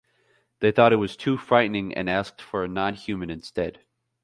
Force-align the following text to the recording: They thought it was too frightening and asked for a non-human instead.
They 0.61 0.71
thought 0.71 0.93
it 0.93 0.95
was 0.95 1.15
too 1.15 1.37
frightening 1.37 1.93
and 1.93 2.09
asked 2.09 2.41
for 2.41 2.63
a 2.63 2.67
non-human 2.67 3.29
instead. 3.29 3.81